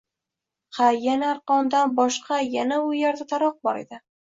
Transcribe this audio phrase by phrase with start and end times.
[0.77, 4.05] Ha yana arqondan boshqa yana u yerda taroq bor edi.